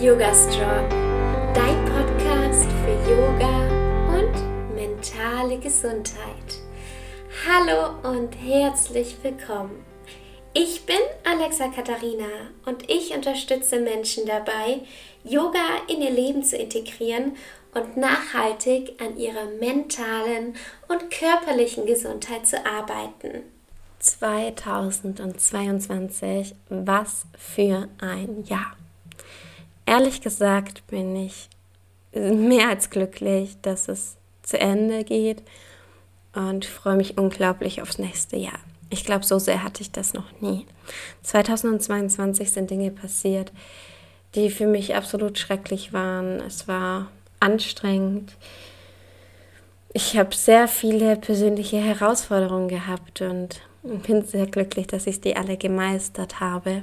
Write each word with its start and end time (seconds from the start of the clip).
Yoga 0.00 0.32
Strong, 0.32 0.88
dein 1.54 1.84
Podcast 1.86 2.68
für 2.84 2.92
Yoga 3.10 3.68
und 4.14 4.32
mentale 4.76 5.58
Gesundheit. 5.58 6.60
Hallo 7.44 7.96
und 8.08 8.32
herzlich 8.34 9.16
willkommen. 9.24 9.84
Ich 10.54 10.86
bin 10.86 11.00
Alexa 11.24 11.66
Katharina 11.66 12.28
und 12.64 12.88
ich 12.88 13.12
unterstütze 13.12 13.80
Menschen 13.80 14.24
dabei, 14.24 14.82
Yoga 15.24 15.58
in 15.88 16.00
ihr 16.00 16.12
Leben 16.12 16.44
zu 16.44 16.56
integrieren 16.56 17.34
und 17.74 17.96
nachhaltig 17.96 19.02
an 19.02 19.18
ihrer 19.18 19.46
mentalen 19.58 20.54
und 20.86 21.10
körperlichen 21.10 21.86
Gesundheit 21.86 22.46
zu 22.46 22.64
arbeiten. 22.64 23.42
2022, 23.98 26.54
was 26.68 27.26
für 27.36 27.88
ein 27.98 28.44
Jahr. 28.44 28.77
Ehrlich 29.88 30.20
gesagt 30.20 30.86
bin 30.88 31.16
ich 31.16 31.48
mehr 32.12 32.68
als 32.68 32.90
glücklich, 32.90 33.56
dass 33.62 33.88
es 33.88 34.18
zu 34.42 34.60
Ende 34.60 35.02
geht 35.02 35.42
und 36.34 36.66
freue 36.66 36.96
mich 36.96 37.16
unglaublich 37.16 37.80
aufs 37.80 37.96
nächste 37.96 38.36
Jahr. 38.36 38.58
Ich 38.90 39.06
glaube, 39.06 39.24
so 39.24 39.38
sehr 39.38 39.62
hatte 39.62 39.80
ich 39.80 39.90
das 39.90 40.12
noch 40.12 40.26
nie. 40.42 40.66
2022 41.22 42.52
sind 42.52 42.70
Dinge 42.70 42.90
passiert, 42.90 43.50
die 44.34 44.50
für 44.50 44.66
mich 44.66 44.94
absolut 44.94 45.38
schrecklich 45.38 45.94
waren. 45.94 46.40
Es 46.40 46.68
war 46.68 47.10
anstrengend. 47.40 48.36
Ich 49.94 50.18
habe 50.18 50.34
sehr 50.34 50.68
viele 50.68 51.16
persönliche 51.16 51.78
Herausforderungen 51.78 52.68
gehabt 52.68 53.22
und 53.22 53.62
bin 53.82 54.22
sehr 54.22 54.46
glücklich, 54.48 54.86
dass 54.86 55.06
ich 55.06 55.22
die 55.22 55.34
alle 55.34 55.56
gemeistert 55.56 56.40
habe. 56.40 56.82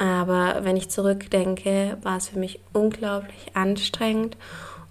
Aber 0.00 0.64
wenn 0.64 0.78
ich 0.78 0.88
zurückdenke, 0.88 1.98
war 2.00 2.16
es 2.16 2.30
für 2.30 2.38
mich 2.38 2.58
unglaublich 2.72 3.50
anstrengend, 3.52 4.34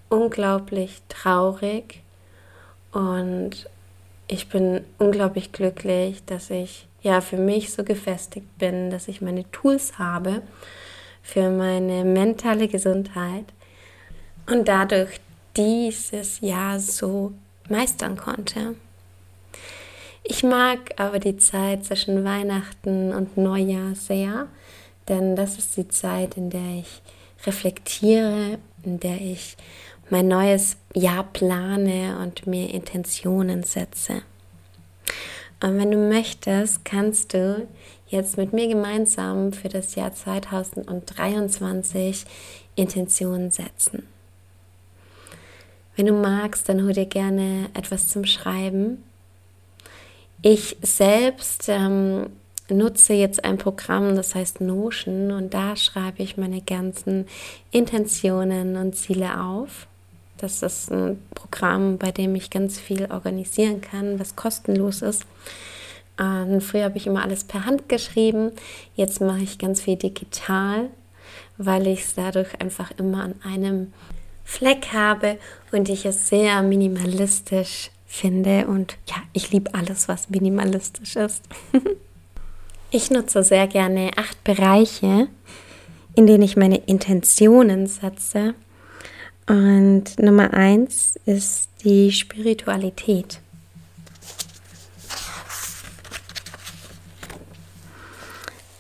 unglaublich 0.08 1.02
traurig 1.10 2.04
und 2.92 3.68
ich 4.28 4.50
bin 4.50 4.82
unglaublich 5.00 5.52
glücklich, 5.52 6.24
dass 6.28 6.52
ich 6.52 6.88
ja 7.02 7.22
für 7.22 7.38
mich 7.38 7.74
so 7.74 7.84
gefestigt 7.84 8.56
bin, 8.60 8.92
dass 8.92 9.08
ich 9.08 9.20
meine 9.20 9.50
Tools 9.52 9.98
habe 9.98 10.44
für 11.24 11.50
meine 11.50 12.06
mentale 12.06 12.68
Gesundheit 12.68 13.46
und 14.46 14.68
dadurch 14.68 15.20
dieses 15.58 16.40
Jahr 16.42 16.80
so 16.80 17.34
meistern 17.68 18.16
konnte. 18.16 18.76
Ich 20.22 20.44
mag 20.44 20.78
aber 20.98 21.18
die 21.18 21.38
Zeit 21.38 21.84
zwischen 21.84 22.24
Weihnachten 22.24 23.12
und 23.12 23.38
Neujahr 23.38 23.96
sehr, 23.96 24.48
denn 25.10 25.36
das 25.36 25.58
ist 25.58 25.76
die 25.78 25.88
Zeit, 25.88 26.38
in 26.38 26.50
der 26.50 26.80
ich 26.80 27.02
reflektiere, 27.46 28.60
in 28.84 29.00
der 29.00 29.20
ich 29.20 29.58
mein 30.10 30.28
neues 30.28 30.78
Jahr 30.94 31.24
plane 31.24 32.20
und 32.22 32.46
mir 32.48 32.74
Intentionen 32.74 33.64
setze. 33.64 34.22
Und 35.62 35.78
wenn 35.78 35.92
du 35.92 35.98
möchtest, 35.98 36.86
kannst 36.86 37.34
du 37.34 37.68
jetzt 38.08 38.38
mit 38.38 38.54
mir 38.54 38.68
gemeinsam 38.68 39.52
für 39.52 39.70
das 39.70 39.96
Jahr 39.96 40.14
2023 40.14 42.26
Intentionen 42.76 43.52
setzen. 43.52 44.08
Wenn 45.96 46.06
du 46.06 46.14
magst, 46.14 46.70
dann 46.70 46.84
hol 46.84 46.94
dir 46.94 47.08
gerne 47.08 47.70
etwas 47.74 48.08
zum 48.08 48.26
Schreiben. 48.26 49.04
Ich 50.42 50.78
selbst 50.82 51.68
ähm, 51.68 52.28
nutze 52.70 53.14
jetzt 53.14 53.44
ein 53.44 53.58
Programm, 53.58 54.16
das 54.16 54.36
heißt 54.36 54.62
Notion, 54.62 55.32
und 55.32 55.54
da 55.54 55.76
schreibe 55.76 56.24
ich 56.24 56.38
meine 56.38 56.62
ganzen 56.62 57.28
Intentionen 57.72 58.76
und 58.76 58.96
Ziele 58.96 59.42
auf. 59.42 59.88
Das 60.38 60.64
ist 60.64 60.92
ein 60.92 61.22
Programm, 61.36 61.98
bei 61.98 62.12
dem 62.12 62.34
ich 62.36 62.50
ganz 62.50 62.80
viel 62.80 63.12
organisieren 63.12 63.82
kann, 63.82 64.20
was 64.20 64.36
kostenlos 64.36 65.02
ist. 65.02 65.26
Und 66.18 66.62
früher 66.62 66.86
habe 66.86 66.98
ich 66.98 67.08
immer 67.08 67.24
alles 67.24 67.46
per 67.46 67.66
Hand 67.66 67.88
geschrieben. 67.88 68.52
Jetzt 68.96 69.22
mache 69.22 69.40
ich 69.40 69.58
ganz 69.58 69.82
viel 69.82 69.96
digital, 69.96 70.90
weil 71.58 71.88
ich 71.88 72.02
es 72.02 72.16
dadurch 72.16 72.60
einfach 72.60 72.92
immer 72.98 73.24
an 73.24 73.36
einem 73.44 73.94
Fleck 74.44 74.88
habe 74.94 75.38
und 75.72 75.88
ich 75.90 76.06
es 76.06 76.28
sehr 76.28 76.62
minimalistisch 76.62 77.92
finde. 78.06 78.68
Und 78.68 78.98
ja, 79.08 79.16
ich 79.32 79.52
liebe 79.52 79.74
alles, 79.74 80.08
was 80.08 80.30
minimalistisch 80.30 81.16
ist. 81.16 81.44
ich 82.92 83.12
nutze 83.12 83.44
sehr 83.44 83.68
gerne 83.68 84.12
acht 84.16 84.44
Bereiche, 84.44 85.28
in 86.16 86.28
denen 86.28 86.44
ich 86.44 86.58
meine 86.58 86.78
Intentionen 86.78 87.88
setze 87.88 88.56
und 89.48 90.20
Nummer 90.20 90.54
eins 90.54 91.20
ist 91.26 91.70
die 91.84 92.12
Spiritualität. 92.12 93.42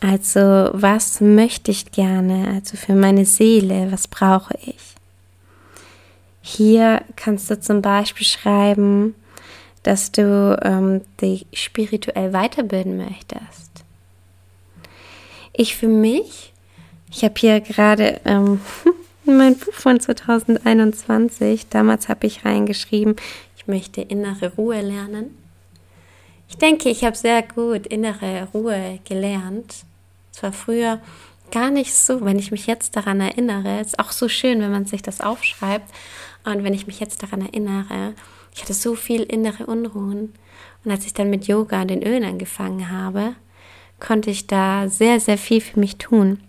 Also, 0.02 0.70
was 0.74 1.20
möchte 1.20 1.72
ich 1.72 1.92
gerne? 1.92 2.48
Also 2.54 2.78
für 2.78 2.96
meine 2.96 3.26
Seele, 3.26 3.92
was 3.92 4.08
brauche 4.08 4.54
ich? 4.62 4.96
Hier 6.42 7.04
kannst 7.16 7.52
du 7.52 7.60
zum 7.60 7.82
Beispiel 7.82 8.26
schreiben, 8.26 9.16
dass 9.84 10.12
du 10.12 10.58
ähm, 10.64 11.02
dich 11.20 11.48
spirituell 11.54 12.32
weiterbilden 12.32 12.98
möchtest. 12.98 13.84
Ich 15.62 15.76
für 15.76 15.90
mich, 15.90 16.54
ich 17.12 17.26
habe 17.26 17.34
hier 17.38 17.60
gerade 17.60 18.22
ähm, 18.24 18.62
mein 19.26 19.58
Buch 19.58 19.74
von 19.74 20.00
2021. 20.00 21.68
Damals 21.68 22.08
habe 22.08 22.28
ich 22.28 22.46
reingeschrieben, 22.46 23.18
ich 23.58 23.68
möchte 23.68 24.00
innere 24.00 24.54
Ruhe 24.56 24.80
lernen. 24.80 25.38
Ich 26.48 26.56
denke, 26.56 26.88
ich 26.88 27.04
habe 27.04 27.18
sehr 27.18 27.42
gut 27.42 27.88
innere 27.88 28.48
Ruhe 28.54 29.00
gelernt. 29.04 29.84
Es 30.32 30.42
war 30.42 30.54
früher 30.54 31.02
gar 31.52 31.72
nicht 31.72 31.94
so, 31.94 32.24
wenn 32.24 32.40
ich 32.40 32.52
mich 32.52 32.66
jetzt 32.66 32.96
daran 32.96 33.20
erinnere. 33.20 33.82
Es 33.82 33.88
ist 33.88 34.00
auch 34.00 34.14
so 34.14 34.30
schön, 34.30 34.62
wenn 34.62 34.72
man 34.72 34.86
sich 34.86 35.02
das 35.02 35.20
aufschreibt. 35.20 35.92
Und 36.46 36.64
wenn 36.64 36.74
ich 36.74 36.88
mich 36.88 37.02
jetzt 37.02 37.22
daran 37.22 37.42
erinnere, 37.42 38.14
ich 38.56 38.62
hatte 38.62 38.74
so 38.74 38.96
viel 38.96 39.24
innere 39.24 39.66
Unruhen. 39.66 40.34
Und 40.86 40.92
als 40.92 41.06
ich 41.06 41.14
dann 41.14 41.30
mit 41.30 41.48
Yoga 41.48 41.82
und 41.82 41.90
den 41.90 42.02
Ölen 42.02 42.24
angefangen 42.24 42.90
habe, 42.90 43.36
konnte 44.00 44.30
ich 44.30 44.48
da 44.48 44.88
sehr, 44.90 45.20
sehr 45.20 45.38
viel 45.38 45.62
für 45.62 45.80
mich 45.80 45.98
tun. 45.98 46.40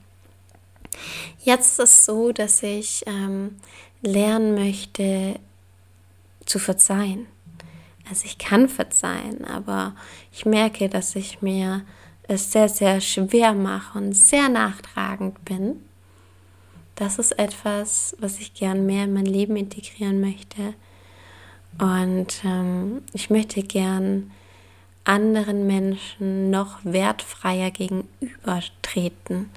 Jetzt 1.43 1.79
ist 1.79 1.81
es 1.81 2.05
so, 2.05 2.33
dass 2.33 2.63
ich 2.63 3.05
ähm, 3.07 3.57
lernen 4.03 4.55
möchte 4.55 5.39
zu 6.45 6.59
verzeihen. 6.59 7.27
Also 8.09 8.25
ich 8.25 8.39
kann 8.39 8.69
verzeihen, 8.69 9.45
aber 9.45 9.95
ich 10.33 10.45
merke, 10.45 10.89
dass 10.89 11.15
ich 11.15 11.43
mir 11.43 11.83
es 12.25 12.53
sehr, 12.53 12.69
sehr 12.69 13.01
schwer 13.01 13.55
mache 13.55 13.99
und 13.99 14.15
sehr 14.15 14.49
nachtragend 14.49 15.45
bin. 15.45 15.83
Das 16.97 17.19
ist 17.19 17.39
etwas, 17.39 18.17
was 18.19 18.39
ich 18.39 18.55
gern 18.55 18.85
mehr 18.85 19.05
in 19.05 19.13
mein 19.13 19.27
Leben 19.27 19.57
integrieren 19.57 20.21
möchte. 20.21 20.75
Und 21.79 22.43
ähm, 22.45 23.03
ich 23.13 23.31
möchte 23.31 23.63
gern 23.63 24.31
anderen 25.05 25.67
Menschen 25.67 26.51
noch 26.51 26.79
wertfreier 26.85 27.71
gegenübertreten. 27.71 29.51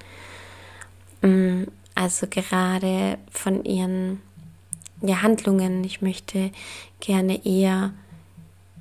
Mm, 1.22 1.64
also 1.94 2.26
gerade 2.28 3.18
von 3.30 3.64
ihren 3.64 4.20
ja, 5.02 5.22
Handlungen. 5.22 5.84
Ich 5.84 6.02
möchte 6.02 6.50
gerne 7.00 7.44
eher 7.44 7.92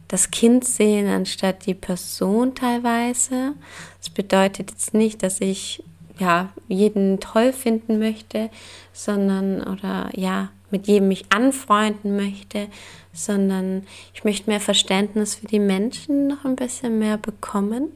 das 0.07 0.31
Kind 0.31 0.66
sehen 0.66 1.07
anstatt 1.07 1.66
die 1.66 1.74
Person 1.74 2.56
teilweise. 2.56 3.53
Das 4.00 4.09
bedeutet 4.09 4.72
jetzt 4.72 4.94
nicht, 4.94 5.24
dass 5.24 5.41
ich 5.41 5.84
ja 6.19 6.50
jeden 6.68 7.19
toll 7.19 7.51
finden 7.51 8.00
möchte, 8.00 8.50
sondern 8.94 9.62
oder 9.62 10.09
ja 10.13 10.50
mit 10.74 10.88
jedem 10.88 11.08
mich 11.08 11.25
anfreunden 11.30 12.16
möchte, 12.16 12.68
sondern 13.14 13.84
ich 14.16 14.24
möchte 14.24 14.50
mehr 14.50 14.60
Verständnis 14.60 15.36
für 15.36 15.46
die 15.46 15.60
Menschen 15.60 16.28
noch 16.28 16.44
ein 16.46 16.56
bisschen 16.56 16.98
mehr 16.98 17.18
bekommen 17.18 17.90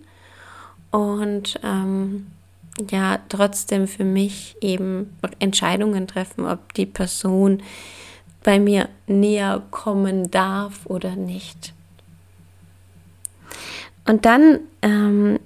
und 0.92 1.60
ähm, 1.64 2.28
ja 2.92 3.18
trotzdem 3.30 3.88
für 3.88 4.04
mich 4.04 4.56
eben 4.62 5.18
Entscheidungen 5.40 6.08
treffen, 6.08 6.46
ob 6.46 6.72
die 6.76 6.86
Person 6.86 7.64
bei 8.44 8.60
mir 8.60 8.90
näher 9.08 9.64
kommen 9.72 10.30
darf 10.30 10.86
oder 10.86 11.16
nicht. 11.16 11.74
Und 14.06 14.26
dann 14.26 14.60
ähm, 14.84 15.40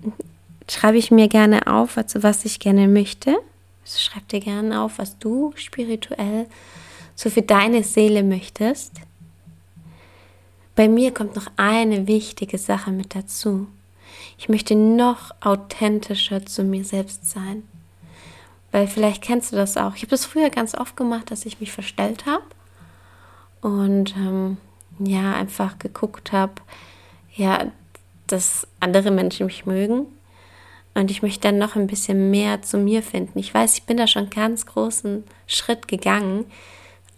schreibe 0.70 0.98
ich 0.98 1.12
mir 1.12 1.30
gerne 1.30 1.66
auf, 1.66 1.98
also 1.98 2.24
was 2.24 2.44
ich 2.44 2.60
gerne 2.60 2.90
möchte. 2.90 3.38
Also 3.84 4.00
schreib 4.00 4.28
dir 4.28 4.42
gerne 4.42 4.82
auf, 4.82 5.00
was 5.00 5.18
du 5.18 5.54
spirituell 5.56 6.48
so 7.16 7.30
für 7.30 7.42
deine 7.42 7.84
Seele 7.84 8.24
möchtest. 8.24 8.94
Bei 10.76 10.88
mir 10.88 11.14
kommt 11.14 11.36
noch 11.36 11.48
eine 11.58 12.08
wichtige 12.08 12.58
Sache 12.58 12.92
mit 12.92 13.16
dazu. 13.16 13.68
Ich 14.38 14.50
möchte 14.50 14.76
noch 14.76 15.32
authentischer 15.42 16.46
zu 16.46 16.64
mir 16.64 16.84
selbst 16.84 17.30
sein. 17.30 17.64
Weil 18.72 18.88
vielleicht 18.88 19.22
kennst 19.22 19.52
du 19.52 19.58
das 19.58 19.78
auch. 19.78 19.96
Ich 19.96 20.02
habe 20.02 20.12
das 20.12 20.26
früher 20.26 20.50
ganz 20.50 20.76
oft 20.76 20.96
gemacht, 20.96 21.30
dass 21.30 21.46
ich 21.46 21.60
mich 21.60 21.72
verstellt 21.72 22.26
habe 22.26 22.44
und 23.62 24.16
ähm, 24.16 24.58
ja, 25.00 25.34
einfach 25.36 25.78
geguckt 25.78 26.32
habe, 26.32 26.54
ja, 27.36 27.72
dass 28.28 28.68
andere 28.80 29.12
Menschen 29.12 29.46
mich 29.46 29.66
mögen. 29.66 30.08
Und 30.94 31.10
ich 31.10 31.22
möchte 31.22 31.42
dann 31.42 31.58
noch 31.58 31.76
ein 31.76 31.88
bisschen 31.88 32.32
mehr 32.32 32.62
zu 32.62 32.78
mir 32.78 33.02
finden. 33.02 33.40
Ich 33.40 33.54
weiß, 33.54 33.76
ich 33.76 33.84
bin 33.84 33.98
da 33.98 34.08
schon 34.08 34.30
ganz 34.30 34.66
großen 34.66 35.24
Schritt 35.48 35.88
gegangen, 35.88 36.46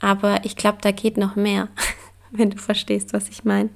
aber 0.03 0.43
ich 0.43 0.57
glaube, 0.57 0.79
da 0.81 0.91
geht 0.91 1.15
noch 1.15 1.37
mehr, 1.37 1.69
wenn 2.31 2.49
du 2.49 2.57
verstehst, 2.57 3.13
was 3.13 3.29
ich 3.29 3.45
meine. 3.45 3.69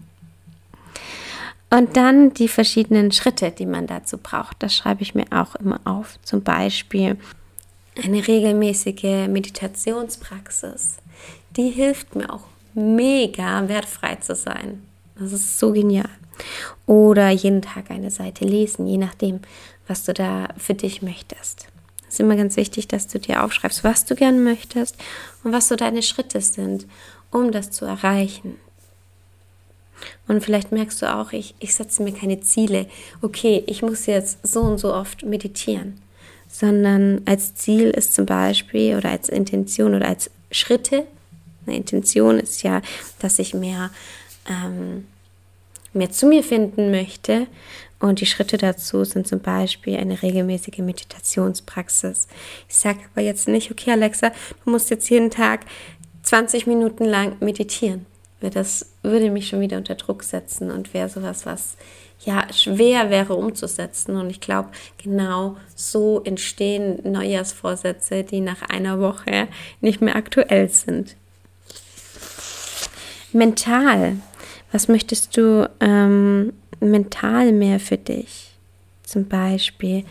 Und 1.69 1.95
dann 1.95 2.33
die 2.33 2.49
verschiedenen 2.49 3.13
Schritte, 3.13 3.51
die 3.51 3.65
man 3.65 3.87
dazu 3.87 4.17
braucht. 4.17 4.57
Das 4.59 4.75
schreibe 4.75 5.03
ich 5.03 5.15
mir 5.15 5.25
auch 5.31 5.55
immer 5.55 5.79
auf. 5.85 6.19
Zum 6.23 6.43
Beispiel 6.43 7.17
eine 8.03 8.27
regelmäßige 8.27 9.27
Meditationspraxis. 9.29 10.97
Die 11.55 11.69
hilft 11.69 12.15
mir 12.15 12.31
auch 12.31 12.43
mega 12.73 13.67
wertfrei 13.69 14.15
zu 14.15 14.35
sein. 14.35 14.83
Das 15.17 15.31
ist 15.31 15.57
so 15.57 15.71
genial. 15.71 16.09
Oder 16.85 17.29
jeden 17.29 17.61
Tag 17.61 17.89
eine 17.89 18.11
Seite 18.11 18.43
lesen, 18.43 18.85
je 18.85 18.97
nachdem, 18.97 19.39
was 19.87 20.03
du 20.03 20.13
da 20.13 20.49
für 20.57 20.73
dich 20.73 21.01
möchtest. 21.01 21.67
Es 22.07 22.15
ist 22.15 22.19
immer 22.19 22.35
ganz 22.35 22.55
wichtig, 22.55 22.87
dass 22.87 23.07
du 23.07 23.19
dir 23.19 23.43
aufschreibst, 23.43 23.83
was 23.83 24.05
du 24.05 24.15
gern 24.15 24.43
möchtest 24.43 24.95
und 25.43 25.51
was 25.51 25.67
so 25.67 25.75
deine 25.75 26.01
Schritte 26.01 26.41
sind, 26.41 26.85
um 27.31 27.51
das 27.51 27.71
zu 27.71 27.85
erreichen. 27.85 28.55
Und 30.27 30.43
vielleicht 30.43 30.71
merkst 30.71 31.01
du 31.01 31.13
auch, 31.13 31.31
ich, 31.31 31.55
ich 31.59 31.73
setze 31.73 32.03
mir 32.03 32.13
keine 32.13 32.39
Ziele. 32.41 32.87
Okay, 33.21 33.63
ich 33.67 33.81
muss 33.81 34.05
jetzt 34.05 34.39
so 34.45 34.61
und 34.61 34.77
so 34.77 34.93
oft 34.93 35.23
meditieren. 35.23 35.99
Sondern 36.49 37.21
als 37.25 37.55
Ziel 37.55 37.89
ist 37.89 38.13
zum 38.13 38.25
Beispiel 38.25 38.95
oder 38.95 39.09
als 39.09 39.27
Intention 39.27 39.95
oder 39.95 40.07
als 40.07 40.29
Schritte. 40.51 41.05
Eine 41.65 41.75
Intention 41.75 42.39
ist 42.39 42.63
ja, 42.63 42.81
dass 43.19 43.39
ich 43.39 43.53
mehr 43.53 43.89
ähm, 44.47 45.05
mehr 45.97 46.11
zu 46.11 46.27
mir 46.27 46.43
finden 46.43 46.91
möchte. 46.91 47.47
Und 47.99 48.21
die 48.21 48.25
Schritte 48.27 48.57
dazu 48.57 49.03
sind 49.03 49.27
zum 49.27 49.39
Beispiel 49.39 49.97
eine 49.97 50.21
regelmäßige 50.21 50.79
Meditationspraxis. 50.79 52.27
Ich 52.69 52.75
sage 52.75 52.99
aber 53.11 53.23
jetzt 53.23 53.47
nicht, 53.47 53.71
okay 53.71 53.91
Alexa, 53.91 54.31
du 54.63 54.69
musst 54.69 54.89
jetzt 54.91 55.09
jeden 55.09 55.31
Tag 55.31 55.61
20 56.23 56.67
Minuten 56.67 57.05
lang 57.05 57.37
meditieren. 57.39 58.05
Das 58.39 58.91
würde 59.01 59.31
mich 59.31 59.47
schon 59.47 59.61
wieder 59.61 59.77
unter 59.77 59.95
Druck 59.95 60.21
setzen 60.23 60.69
und 60.69 60.93
wäre 60.93 61.09
sowas, 61.09 61.47
was 61.47 61.75
ja 62.23 62.45
schwer 62.53 63.09
wäre 63.09 63.33
umzusetzen. 63.33 64.15
Und 64.15 64.29
ich 64.29 64.41
glaube, 64.41 64.69
genau 65.01 65.57
so 65.75 66.21
entstehen 66.23 66.99
Neujahrsvorsätze, 67.03 68.23
die 68.23 68.41
nach 68.41 68.61
einer 68.61 68.99
Woche 68.99 69.47
nicht 69.81 70.01
mehr 70.01 70.15
aktuell 70.15 70.69
sind. 70.69 71.15
Mental 73.33 74.17
was 74.71 74.87
möchtest 74.87 75.37
du 75.37 75.69
ähm, 75.79 76.53
mental 76.79 77.51
mehr 77.51 77.79
für 77.79 77.97
dich? 77.97 78.51
Zum 79.03 79.27
Beispiel, 79.27 80.03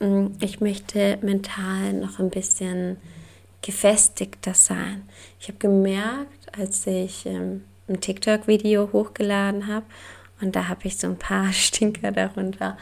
mm, 0.00 0.26
ich 0.40 0.60
möchte 0.60 1.18
mental 1.22 1.92
noch 1.92 2.18
ein 2.18 2.30
bisschen 2.30 2.96
gefestigter 3.62 4.54
sein. 4.54 5.02
Ich 5.40 5.48
habe 5.48 5.58
gemerkt, 5.58 6.58
als 6.58 6.86
ich 6.86 7.26
ähm, 7.26 7.64
ein 7.88 8.00
TikTok-Video 8.00 8.90
hochgeladen 8.92 9.66
habe, 9.66 9.86
und 10.40 10.56
da 10.56 10.68
habe 10.68 10.80
ich 10.84 10.98
so 10.98 11.06
ein 11.06 11.18
paar 11.18 11.52
Stinker 11.52 12.12
darunter. 12.12 12.76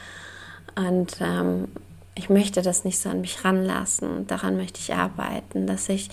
Und 0.75 1.19
ähm, 1.21 1.69
ich 2.15 2.29
möchte 2.29 2.63
das 2.63 2.85
nicht 2.85 2.99
so 2.99 3.09
an 3.09 3.21
mich 3.21 3.45
ranlassen. 3.45 4.27
Daran 4.27 4.57
möchte 4.57 4.81
ich 4.81 4.95
arbeiten, 4.95 5.67
dass 5.67 5.89
ich 5.89 6.11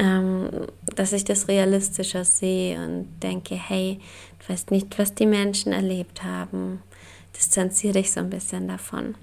ähm, 0.00 0.48
dass 0.96 1.12
ich 1.12 1.24
das 1.24 1.46
realistischer 1.46 2.24
sehe 2.24 2.82
und 2.82 3.06
denke, 3.22 3.54
hey, 3.54 4.00
du 4.38 4.52
weißt 4.52 4.70
nicht, 4.70 4.98
was 4.98 5.14
die 5.14 5.26
Menschen 5.26 5.72
erlebt 5.72 6.24
haben. 6.24 6.82
Distanziere 7.36 7.94
dich 7.94 8.10
so 8.10 8.20
ein 8.20 8.30
bisschen 8.30 8.66
davon. 8.66 9.14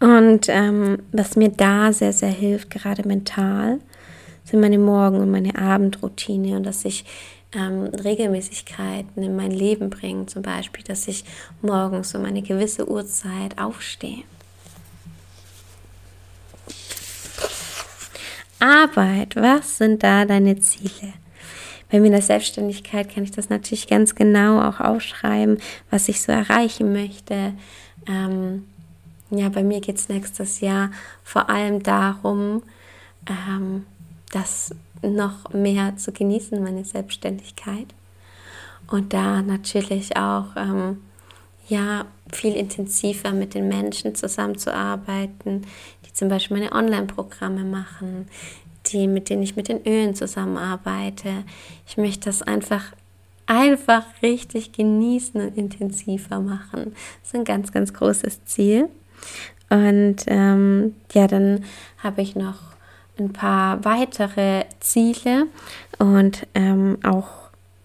Und 0.00 0.48
ähm, 0.48 0.98
was 1.12 1.36
mir 1.36 1.50
da 1.50 1.92
sehr, 1.92 2.12
sehr 2.12 2.30
hilft, 2.30 2.70
gerade 2.70 3.06
mental, 3.06 3.78
sind 4.42 4.60
meine 4.60 4.78
Morgen- 4.78 5.20
und 5.20 5.30
meine 5.30 5.56
Abendroutine 5.56 6.56
und 6.56 6.64
dass 6.64 6.84
ich 6.84 7.04
ähm, 7.54 7.84
Regelmäßigkeiten 7.84 9.22
in 9.22 9.36
mein 9.36 9.52
Leben 9.52 9.90
bringe. 9.90 10.26
Zum 10.26 10.42
Beispiel, 10.42 10.82
dass 10.82 11.06
ich 11.06 11.24
morgens 11.62 12.16
um 12.16 12.24
eine 12.24 12.42
gewisse 12.42 12.90
Uhrzeit 12.90 13.58
aufstehe. 13.58 14.24
Arbeit, 18.64 19.36
was 19.36 19.76
sind 19.76 20.02
da 20.02 20.24
deine 20.24 20.58
Ziele? 20.58 21.12
Bei 21.90 22.00
mir 22.00 22.06
in 22.06 22.12
der 22.12 22.22
Selbstständigkeit 22.22 23.14
kann 23.14 23.24
ich 23.24 23.30
das 23.30 23.50
natürlich 23.50 23.88
ganz 23.88 24.14
genau 24.14 24.62
auch 24.62 24.80
aufschreiben, 24.80 25.58
was 25.90 26.08
ich 26.08 26.22
so 26.22 26.32
erreichen 26.32 26.92
möchte. 26.94 27.52
Ähm, 28.08 28.64
ja, 29.30 29.50
bei 29.50 29.62
mir 29.62 29.80
geht 29.80 29.96
es 29.96 30.08
nächstes 30.08 30.60
Jahr 30.60 30.90
vor 31.22 31.50
allem 31.50 31.82
darum, 31.82 32.62
ähm, 33.28 33.84
das 34.32 34.74
noch 35.02 35.52
mehr 35.52 35.96
zu 35.98 36.12
genießen, 36.12 36.62
meine 36.62 36.86
Selbstständigkeit. 36.86 37.86
Und 38.86 39.12
da 39.12 39.42
natürlich 39.42 40.16
auch 40.16 40.56
ähm, 40.56 41.02
ja, 41.68 42.06
viel 42.32 42.54
intensiver 42.54 43.32
mit 43.32 43.54
den 43.54 43.68
Menschen 43.68 44.14
zusammenzuarbeiten, 44.14 45.66
zum 46.14 46.28
Beispiel 46.28 46.56
meine 46.56 46.72
Online-Programme 46.72 47.64
machen, 47.64 48.28
die, 48.86 49.06
mit 49.08 49.28
denen 49.28 49.42
ich 49.42 49.56
mit 49.56 49.68
den 49.68 49.84
Ölen 49.86 50.14
zusammenarbeite. 50.14 51.44
Ich 51.86 51.96
möchte 51.96 52.26
das 52.26 52.42
einfach, 52.42 52.92
einfach 53.46 54.04
richtig 54.22 54.72
genießen 54.72 55.40
und 55.40 55.56
intensiver 55.56 56.40
machen. 56.40 56.94
Das 57.20 57.28
ist 57.28 57.34
ein 57.34 57.44
ganz, 57.44 57.72
ganz 57.72 57.92
großes 57.92 58.44
Ziel. 58.46 58.88
Und 59.70 60.16
ähm, 60.26 60.94
ja, 61.12 61.26
dann 61.26 61.64
habe 61.98 62.22
ich 62.22 62.36
noch 62.36 62.58
ein 63.18 63.32
paar 63.32 63.84
weitere 63.84 64.64
Ziele 64.80 65.46
und 65.98 66.46
ähm, 66.54 66.98
auch 67.04 67.28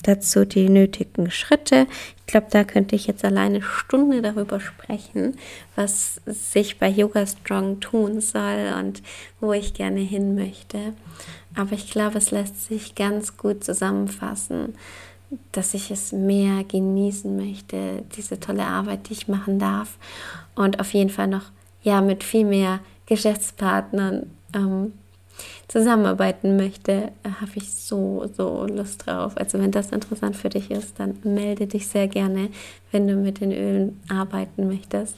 dazu 0.03 0.45
die 0.45 0.69
nötigen 0.69 1.31
Schritte. 1.31 1.87
Ich 2.29 2.31
glaube, 2.31 2.45
da 2.51 2.63
könnte 2.63 2.95
ich 2.95 3.07
jetzt 3.07 3.25
alleine 3.25 3.55
eine 3.55 3.63
Stunde 3.63 4.21
darüber 4.21 4.59
sprechen, 4.59 5.35
was 5.75 6.21
sich 6.27 6.77
bei 6.77 6.87
Yoga 6.87 7.25
Strong 7.25 7.79
tun 7.79 8.21
soll 8.21 8.71
und 8.77 9.01
wo 9.39 9.51
ich 9.51 9.73
gerne 9.73 10.01
hin 10.01 10.35
möchte. 10.35 10.93
Aber 11.55 11.71
ich 11.71 11.89
glaube, 11.89 12.19
es 12.19 12.29
lässt 12.29 12.65
sich 12.65 12.93
ganz 12.93 13.35
gut 13.35 13.63
zusammenfassen, 13.63 14.75
dass 15.53 15.73
ich 15.73 15.89
es 15.89 16.11
mehr 16.11 16.63
genießen 16.65 17.35
möchte, 17.35 18.03
diese 18.15 18.39
tolle 18.39 18.67
Arbeit, 18.67 19.09
die 19.09 19.13
ich 19.13 19.27
machen 19.27 19.57
darf. 19.57 19.97
Und 20.53 20.79
auf 20.79 20.93
jeden 20.93 21.09
Fall 21.09 21.29
noch 21.29 21.45
ja 21.81 21.99
mit 21.99 22.23
viel 22.23 22.45
mehr 22.45 22.79
Geschäftspartnern 23.07 24.29
ähm, 24.53 24.93
zusammenarbeiten 25.67 26.55
möchte, 26.55 27.11
habe 27.23 27.51
ich 27.55 27.73
so, 27.73 28.29
so 28.35 28.65
Lust 28.65 29.05
drauf. 29.05 29.37
Also 29.37 29.59
wenn 29.59 29.71
das 29.71 29.91
interessant 29.91 30.35
für 30.35 30.49
dich 30.49 30.71
ist, 30.71 30.99
dann 30.99 31.17
melde 31.23 31.67
dich 31.67 31.87
sehr 31.87 32.07
gerne, 32.07 32.49
wenn 32.91 33.07
du 33.07 33.15
mit 33.15 33.41
den 33.41 33.51
Ölen 33.51 33.99
arbeiten 34.09 34.67
möchtest. 34.67 35.15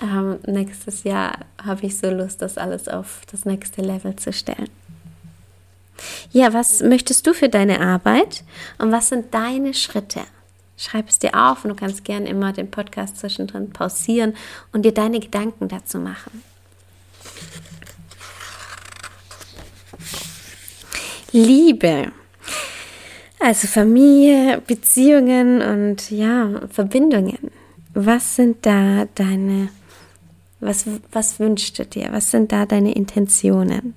Ähm, 0.00 0.38
nächstes 0.46 1.04
Jahr 1.04 1.38
habe 1.64 1.86
ich 1.86 1.98
so 1.98 2.10
Lust, 2.10 2.42
das 2.42 2.56
alles 2.58 2.88
auf 2.88 3.22
das 3.30 3.44
nächste 3.44 3.82
Level 3.82 4.14
zu 4.16 4.32
stellen. 4.32 4.68
Ja, 6.30 6.52
was 6.52 6.82
möchtest 6.82 7.26
du 7.26 7.34
für 7.34 7.48
deine 7.48 7.80
Arbeit 7.80 8.44
und 8.78 8.92
was 8.92 9.08
sind 9.08 9.34
deine 9.34 9.74
Schritte? 9.74 10.20
Schreib 10.76 11.08
es 11.08 11.18
dir 11.18 11.34
auf 11.34 11.64
und 11.64 11.70
du 11.70 11.74
kannst 11.74 12.04
gerne 12.04 12.28
immer 12.28 12.52
den 12.52 12.70
Podcast 12.70 13.18
zwischendrin 13.18 13.70
pausieren 13.70 14.34
und 14.72 14.84
dir 14.84 14.94
deine 14.94 15.18
Gedanken 15.18 15.66
dazu 15.66 15.98
machen. 15.98 16.44
Liebe. 21.32 22.12
Also 23.40 23.68
Familie, 23.68 24.60
Beziehungen 24.66 25.62
und 25.62 26.10
ja, 26.10 26.66
Verbindungen. 26.70 27.50
Was 27.94 28.36
sind 28.36 28.64
da 28.66 29.06
deine, 29.14 29.68
was, 30.60 30.86
was 31.12 31.38
wünschst 31.38 31.78
du 31.78 31.84
dir? 31.84 32.08
Was 32.12 32.30
sind 32.30 32.52
da 32.52 32.66
deine 32.66 32.92
Intentionen? 32.92 33.94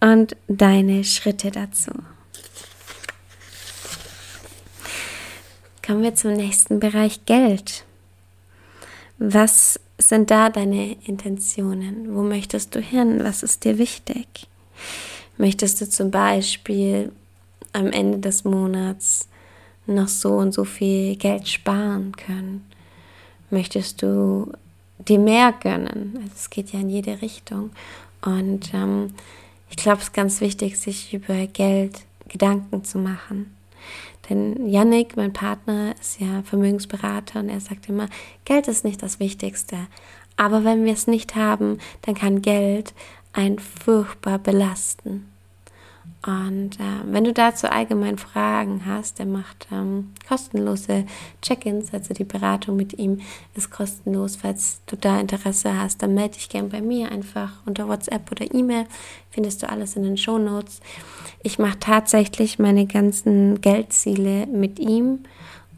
Und 0.00 0.36
deine 0.48 1.04
Schritte 1.04 1.50
dazu. 1.50 1.90
Kommen 5.84 6.02
wir 6.02 6.14
zum 6.14 6.34
nächsten 6.34 6.78
Bereich 6.80 7.26
Geld. 7.26 7.84
Was 9.18 9.80
sind 9.98 10.30
da 10.30 10.48
deine 10.48 10.92
Intentionen? 11.04 12.14
Wo 12.14 12.22
möchtest 12.22 12.74
du 12.74 12.80
hin? 12.80 13.22
Was 13.22 13.42
ist 13.42 13.64
dir 13.64 13.76
wichtig? 13.76 14.49
Möchtest 15.40 15.80
du 15.80 15.88
zum 15.88 16.10
Beispiel 16.10 17.12
am 17.72 17.86
Ende 17.86 18.18
des 18.18 18.44
Monats 18.44 19.26
noch 19.86 20.08
so 20.08 20.34
und 20.34 20.52
so 20.52 20.64
viel 20.64 21.16
Geld 21.16 21.48
sparen 21.48 22.12
können? 22.14 22.70
Möchtest 23.48 24.02
du 24.02 24.52
dir 25.08 25.18
mehr 25.18 25.52
gönnen. 25.52 26.12
Also 26.16 26.32
es 26.34 26.50
geht 26.50 26.74
ja 26.74 26.80
in 26.80 26.90
jede 26.90 27.22
Richtung. 27.22 27.70
Und 28.20 28.74
ähm, 28.74 29.14
ich 29.70 29.76
glaube, 29.76 29.98
es 29.98 30.08
ist 30.08 30.12
ganz 30.12 30.42
wichtig, 30.42 30.78
sich 30.78 31.14
über 31.14 31.46
Geld 31.46 32.02
Gedanken 32.28 32.84
zu 32.84 32.98
machen. 32.98 33.56
Denn 34.28 34.68
Yannick, 34.68 35.16
mein 35.16 35.32
Partner, 35.32 35.94
ist 35.98 36.20
ja 36.20 36.42
Vermögensberater 36.44 37.40
und 37.40 37.48
er 37.48 37.60
sagt 37.60 37.88
immer, 37.88 38.10
Geld 38.44 38.68
ist 38.68 38.84
nicht 38.84 39.02
das 39.02 39.20
Wichtigste. 39.20 39.78
Aber 40.36 40.64
wenn 40.64 40.84
wir 40.84 40.92
es 40.92 41.06
nicht 41.06 41.34
haben, 41.34 41.78
dann 42.02 42.14
kann 42.14 42.42
Geld 42.42 42.92
ein 43.32 43.58
furchtbar 43.58 44.38
belasten. 44.38 45.26
Und 46.26 46.78
äh, 46.78 47.02
wenn 47.06 47.24
du 47.24 47.32
dazu 47.32 47.70
allgemein 47.70 48.18
Fragen 48.18 48.84
hast, 48.84 49.20
er 49.20 49.26
macht 49.26 49.68
ähm, 49.72 50.10
kostenlose 50.28 51.06
Check-ins, 51.40 51.94
also 51.94 52.12
die 52.12 52.24
Beratung 52.24 52.76
mit 52.76 52.98
ihm 52.98 53.20
ist 53.54 53.70
kostenlos. 53.70 54.36
Falls 54.36 54.82
du 54.84 54.96
da 54.96 55.18
Interesse 55.18 55.74
hast, 55.78 56.02
dann 56.02 56.14
melde 56.14 56.34
dich 56.34 56.50
gern 56.50 56.68
bei 56.68 56.82
mir 56.82 57.10
einfach 57.10 57.52
unter 57.64 57.88
WhatsApp 57.88 58.30
oder 58.30 58.52
E-Mail. 58.54 58.84
Findest 59.30 59.62
du 59.62 59.70
alles 59.70 59.96
in 59.96 60.02
den 60.02 60.18
Show 60.18 60.36
Notes. 60.36 60.80
Ich 61.42 61.58
mache 61.58 61.78
tatsächlich 61.78 62.58
meine 62.58 62.86
ganzen 62.86 63.62
Geldziele 63.62 64.46
mit 64.46 64.78
ihm 64.78 65.20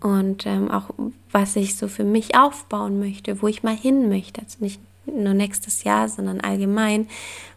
und 0.00 0.44
ähm, 0.46 0.72
auch 0.72 0.90
was 1.30 1.54
ich 1.54 1.76
so 1.76 1.86
für 1.86 2.04
mich 2.04 2.36
aufbauen 2.36 2.98
möchte, 2.98 3.42
wo 3.42 3.46
ich 3.46 3.62
mal 3.62 3.76
hin 3.76 4.08
möchte. 4.08 4.42
Also 4.42 4.56
nicht 4.58 4.80
nur 5.06 5.34
nächstes 5.34 5.84
Jahr, 5.84 6.08
sondern 6.08 6.40
allgemein, 6.40 7.08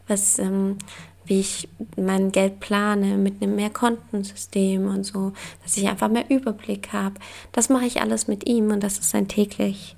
was 0.08 0.40
ähm, 0.40 0.78
wie 1.26 1.40
ich 1.40 1.68
mein 1.98 2.32
Geld 2.32 2.60
plane 2.60 3.18
mit 3.18 3.42
einem 3.42 3.56
Mehrkontensystem 3.56 4.88
und 4.88 5.04
so, 5.04 5.34
dass 5.64 5.76
ich 5.78 5.88
einfach 5.88 6.10
mehr 6.10 6.30
Überblick 6.30 6.94
habe. 6.94 7.16
Das 7.52 7.70
mache 7.70 7.86
ich 7.86 8.02
alles 8.02 8.28
mit 8.28 8.48
ihm 8.48 8.72
und 8.72 8.84
das 8.84 9.00
ist 9.00 9.10
sein 9.10 9.28
täglich, 9.28 9.96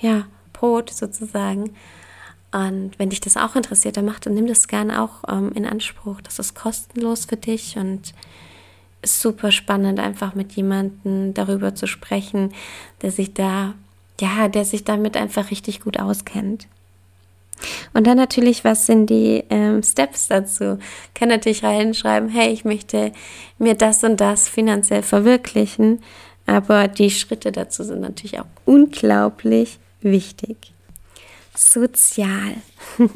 ja, 0.00 0.26
Brot 0.52 0.90
sozusagen. 0.90 1.70
Und 2.52 2.98
wenn 2.98 3.10
dich 3.10 3.20
das 3.20 3.36
auch 3.36 3.54
interessiert, 3.54 3.96
dann 3.96 4.06
mach, 4.06 4.18
dann 4.18 4.34
nimm 4.34 4.46
das 4.46 4.66
gerne 4.66 5.02
auch 5.02 5.24
ähm, 5.28 5.52
in 5.54 5.66
Anspruch. 5.66 6.20
Das 6.20 6.38
ist 6.38 6.54
kostenlos 6.54 7.26
für 7.26 7.36
dich 7.36 7.76
und 7.76 8.14
ist 9.02 9.20
super 9.20 9.52
spannend, 9.52 10.00
einfach 10.00 10.34
mit 10.34 10.52
jemandem 10.52 11.34
darüber 11.34 11.74
zu 11.74 11.86
sprechen, 11.86 12.52
der 13.02 13.10
sich 13.10 13.34
da, 13.34 13.74
ja, 14.20 14.48
der 14.48 14.64
sich 14.64 14.84
damit 14.84 15.16
einfach 15.16 15.50
richtig 15.50 15.80
gut 15.80 15.98
auskennt. 16.00 16.66
Und 17.96 18.06
dann 18.06 18.18
natürlich, 18.18 18.62
was 18.62 18.84
sind 18.84 19.08
die 19.08 19.42
ähm, 19.48 19.82
Steps 19.82 20.28
dazu? 20.28 20.78
Kann 21.14 21.30
natürlich 21.30 21.64
reinschreiben, 21.64 22.28
hey, 22.28 22.52
ich 22.52 22.66
möchte 22.66 23.10
mir 23.58 23.74
das 23.74 24.04
und 24.04 24.20
das 24.20 24.50
finanziell 24.50 25.02
verwirklichen. 25.02 26.02
Aber 26.44 26.88
die 26.88 27.08
Schritte 27.08 27.52
dazu 27.52 27.84
sind 27.84 28.02
natürlich 28.02 28.38
auch 28.38 28.44
unglaublich 28.66 29.78
wichtig. 30.02 30.58
Sozial. 31.54 32.56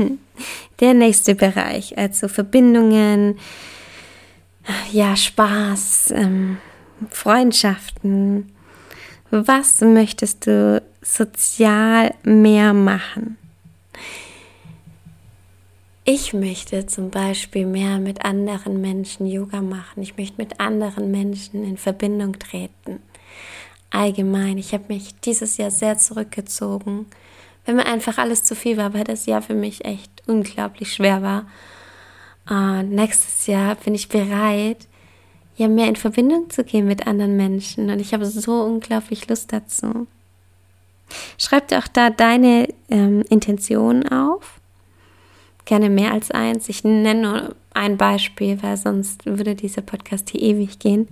Der 0.80 0.94
nächste 0.94 1.34
Bereich, 1.34 1.98
also 1.98 2.28
Verbindungen, 2.28 3.38
ja, 4.92 5.14
Spaß, 5.14 6.14
ähm, 6.16 6.56
Freundschaften. 7.10 8.50
Was 9.30 9.82
möchtest 9.82 10.46
du 10.46 10.82
sozial 11.02 12.14
mehr 12.22 12.72
machen? 12.72 13.36
Ich 16.12 16.32
möchte 16.32 16.86
zum 16.86 17.10
Beispiel 17.10 17.66
mehr 17.66 18.00
mit 18.00 18.24
anderen 18.24 18.80
Menschen 18.80 19.26
Yoga 19.26 19.62
machen. 19.62 20.02
Ich 20.02 20.16
möchte 20.16 20.38
mit 20.38 20.58
anderen 20.58 21.12
Menschen 21.12 21.62
in 21.62 21.76
Verbindung 21.76 22.36
treten. 22.36 23.00
Allgemein, 23.90 24.58
ich 24.58 24.72
habe 24.72 24.86
mich 24.88 25.14
dieses 25.20 25.56
Jahr 25.56 25.70
sehr 25.70 25.98
zurückgezogen, 25.98 27.06
weil 27.64 27.76
mir 27.76 27.86
einfach 27.86 28.18
alles 28.18 28.42
zu 28.42 28.56
viel 28.56 28.76
war, 28.76 28.92
weil 28.92 29.04
das 29.04 29.26
Jahr 29.26 29.40
für 29.40 29.54
mich 29.54 29.84
echt 29.84 30.10
unglaublich 30.26 30.92
schwer 30.92 31.22
war. 31.22 31.46
Und 32.48 32.90
nächstes 32.90 33.46
Jahr 33.46 33.76
bin 33.76 33.94
ich 33.94 34.08
bereit, 34.08 34.88
ja 35.58 35.68
mehr 35.68 35.86
in 35.86 35.94
Verbindung 35.94 36.50
zu 36.50 36.64
gehen 36.64 36.88
mit 36.88 37.06
anderen 37.06 37.36
Menschen. 37.36 37.88
Und 37.88 38.00
ich 38.00 38.12
habe 38.12 38.26
so 38.26 38.62
unglaublich 38.64 39.28
Lust 39.28 39.52
dazu. 39.52 40.08
Schreib 41.38 41.68
dir 41.68 41.78
auch 41.78 41.86
da 41.86 42.10
deine 42.10 42.66
ähm, 42.88 43.22
Intentionen 43.30 44.08
auf 44.08 44.59
gerne 45.70 45.88
mehr 45.88 46.12
als 46.12 46.32
eins. 46.32 46.68
Ich 46.68 46.82
nenne 46.82 47.22
nur 47.22 47.54
ein 47.74 47.96
Beispiel, 47.96 48.60
weil 48.60 48.76
sonst 48.76 49.24
würde 49.24 49.54
dieser 49.54 49.82
Podcast 49.82 50.28
hier 50.30 50.42
ewig 50.42 50.80
gehen. 50.80 51.06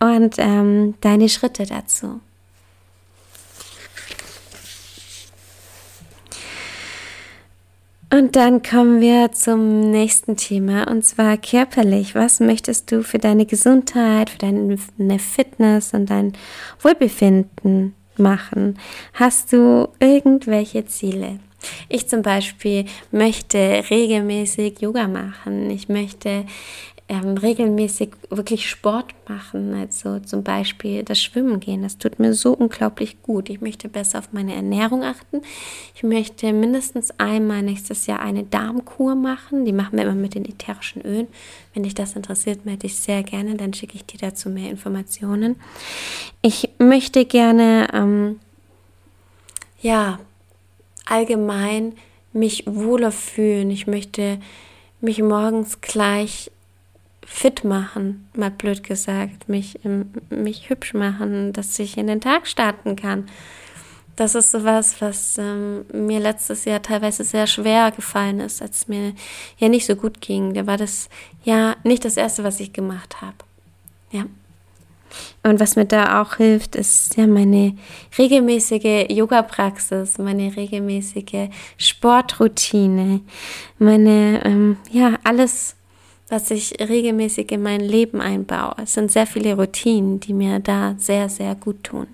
Und 0.00 0.36
ähm, 0.38 0.94
deine 1.02 1.28
Schritte 1.28 1.66
dazu. 1.66 2.20
Und 8.10 8.34
dann 8.34 8.62
kommen 8.62 9.02
wir 9.02 9.32
zum 9.32 9.90
nächsten 9.90 10.36
Thema 10.36 10.90
und 10.90 11.02
zwar 11.04 11.36
körperlich. 11.36 12.14
Was 12.14 12.40
möchtest 12.40 12.90
du 12.92 13.02
für 13.02 13.18
deine 13.18 13.44
Gesundheit, 13.44 14.30
für 14.30 14.38
deine 14.38 15.18
Fitness 15.18 15.92
und 15.92 16.08
dein 16.08 16.32
Wohlbefinden 16.80 17.94
machen? 18.16 18.78
Hast 19.12 19.52
du 19.52 19.88
irgendwelche 19.98 20.86
Ziele? 20.86 21.40
Ich 21.88 22.08
zum 22.08 22.22
Beispiel 22.22 22.86
möchte 23.10 23.84
regelmäßig 23.90 24.80
Yoga 24.80 25.08
machen. 25.08 25.70
Ich 25.70 25.88
möchte 25.88 26.44
ähm, 27.12 27.36
regelmäßig 27.36 28.10
wirklich 28.30 28.70
Sport 28.70 29.12
machen, 29.28 29.74
also 29.74 30.18
zum 30.20 30.42
Beispiel 30.42 31.02
das 31.02 31.20
Schwimmen 31.20 31.60
gehen. 31.60 31.82
Das 31.82 31.98
tut 31.98 32.18
mir 32.18 32.32
so 32.32 32.54
unglaublich 32.54 33.22
gut. 33.22 33.50
Ich 33.50 33.60
möchte 33.60 33.88
besser 33.90 34.20
auf 34.20 34.32
meine 34.32 34.54
Ernährung 34.54 35.02
achten. 35.02 35.42
Ich 35.94 36.02
möchte 36.02 36.52
mindestens 36.54 37.12
einmal 37.18 37.60
nächstes 37.62 38.06
Jahr 38.06 38.20
eine 38.20 38.44
Darmkur 38.44 39.14
machen. 39.14 39.66
Die 39.66 39.74
machen 39.74 39.98
wir 39.98 40.04
immer 40.04 40.14
mit 40.14 40.34
den 40.34 40.46
ätherischen 40.46 41.02
Ölen. 41.02 41.26
Wenn 41.74 41.82
dich 41.82 41.94
das 41.94 42.16
interessiert, 42.16 42.64
melde 42.64 42.86
ich 42.86 42.96
sehr 42.96 43.22
gerne. 43.22 43.56
Dann 43.56 43.74
schicke 43.74 43.96
ich 43.96 44.06
dir 44.06 44.18
dazu 44.18 44.48
mehr 44.48 44.70
Informationen. 44.70 45.56
Ich 46.40 46.70
möchte 46.78 47.26
gerne, 47.26 47.88
ähm, 47.92 48.40
ja, 49.82 50.18
allgemein 51.06 51.94
mich 52.32 52.64
wohler 52.66 53.12
fühlen. 53.12 53.70
Ich 53.70 53.86
möchte 53.86 54.38
mich 55.00 55.20
morgens 55.22 55.80
gleich 55.80 56.50
fit 57.24 57.64
machen, 57.64 58.28
mal 58.36 58.50
blöd 58.50 58.82
gesagt, 58.82 59.48
mich, 59.48 59.78
mich 60.30 60.68
hübsch 60.68 60.94
machen, 60.94 61.52
dass 61.52 61.78
ich 61.78 61.96
in 61.96 62.06
den 62.06 62.20
Tag 62.20 62.46
starten 62.46 62.96
kann. 62.96 63.26
Das 64.16 64.34
ist 64.34 64.50
sowas, 64.50 65.00
was 65.00 65.38
ähm, 65.38 65.86
mir 65.92 66.20
letztes 66.20 66.66
Jahr 66.66 66.82
teilweise 66.82 67.24
sehr 67.24 67.46
schwer 67.46 67.90
gefallen 67.92 68.40
ist, 68.40 68.60
als 68.60 68.86
mir 68.86 69.14
ja 69.56 69.68
nicht 69.68 69.86
so 69.86 69.96
gut 69.96 70.20
ging. 70.20 70.52
Da 70.52 70.66
war 70.66 70.76
das 70.76 71.08
ja 71.44 71.76
nicht 71.82 72.04
das 72.04 72.18
Erste, 72.18 72.44
was 72.44 72.60
ich 72.60 72.74
gemacht 72.74 73.22
habe. 73.22 73.36
Ja. 74.10 74.26
Und 75.42 75.60
was 75.60 75.76
mir 75.76 75.84
da 75.84 76.22
auch 76.22 76.36
hilft, 76.36 76.76
ist 76.76 77.16
ja 77.16 77.26
meine 77.26 77.76
regelmäßige 78.16 79.06
Yoga-Praxis, 79.10 80.18
meine 80.18 80.54
regelmäßige 80.54 81.48
Sportroutine, 81.76 83.20
meine, 83.78 84.44
ähm, 84.44 84.76
ja, 84.90 85.18
alles, 85.24 85.74
was 86.28 86.50
ich 86.50 86.74
regelmäßig 86.80 87.50
in 87.52 87.62
mein 87.62 87.80
Leben 87.80 88.20
einbaue. 88.20 88.74
Es 88.82 88.94
sind 88.94 89.10
sehr 89.10 89.26
viele 89.26 89.54
Routinen, 89.54 90.20
die 90.20 90.32
mir 90.32 90.60
da 90.60 90.94
sehr, 90.98 91.28
sehr 91.28 91.54
gut 91.54 91.84
tun. 91.84 92.06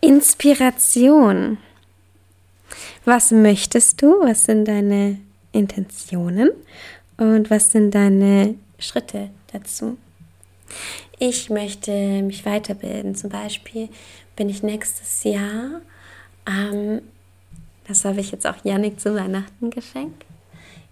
Inspiration. 0.00 1.58
Was 3.04 3.30
möchtest 3.30 4.02
du? 4.02 4.20
Was 4.22 4.44
sind 4.44 4.66
deine 4.66 5.18
Intentionen? 5.52 6.50
Und 7.20 7.50
was 7.50 7.70
sind 7.70 7.94
deine 7.94 8.54
Schritte 8.78 9.28
dazu? 9.52 9.98
Ich 11.18 11.50
möchte 11.50 11.92
mich 12.22 12.46
weiterbilden. 12.46 13.14
Zum 13.14 13.28
Beispiel 13.28 13.90
bin 14.36 14.48
ich 14.48 14.62
nächstes 14.62 15.22
Jahr, 15.24 15.82
ähm, 16.46 17.02
das 17.86 18.06
habe 18.06 18.20
ich 18.20 18.32
jetzt 18.32 18.46
auch 18.46 18.64
Yannick 18.64 18.98
zu 18.98 19.14
Weihnachten 19.14 19.68
geschenkt. 19.68 20.24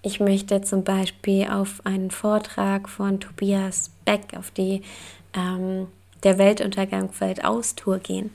Ich 0.02 0.20
möchte 0.20 0.60
zum 0.60 0.84
Beispiel 0.84 1.48
auf 1.48 1.80
einen 1.86 2.10
Vortrag 2.10 2.90
von 2.90 3.20
Tobias 3.20 3.90
Beck 4.04 4.36
auf 4.36 4.50
die 4.50 4.82
ähm, 5.32 5.86
Der 6.24 6.36
Weltuntergang 6.36 7.10
fällt 7.10 7.42
aus 7.42 7.74
Tour 7.74 8.00
gehen. 8.00 8.32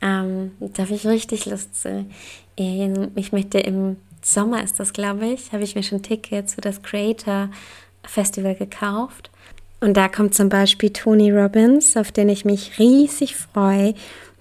Ähm, 0.00 0.52
da 0.60 0.84
habe 0.84 0.94
ich 0.94 1.04
richtig 1.04 1.46
Lust 1.46 1.82
zu. 1.82 2.06
Ich 2.54 3.32
möchte 3.32 3.58
im 3.58 3.96
Sommer 4.22 4.62
ist 4.62 4.78
das, 4.80 4.92
glaube 4.92 5.26
ich, 5.26 5.52
habe 5.52 5.62
ich 5.62 5.74
mir 5.74 5.82
schon 5.82 6.02
Tickets 6.02 6.54
für 6.54 6.60
das 6.60 6.82
Creator 6.82 7.50
Festival 8.04 8.54
gekauft. 8.54 9.30
Und 9.80 9.96
da 9.96 10.08
kommt 10.08 10.34
zum 10.34 10.48
Beispiel 10.48 10.90
Tony 10.92 11.30
Robbins, 11.30 11.96
auf 11.96 12.10
den 12.10 12.28
ich 12.28 12.44
mich 12.44 12.78
riesig 12.78 13.36
freue, 13.36 13.94